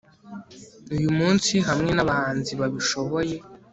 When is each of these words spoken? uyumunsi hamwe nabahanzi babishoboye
uyumunsi 0.95 1.53
hamwe 1.67 1.91
nabahanzi 1.93 2.51
babishoboye 2.59 3.35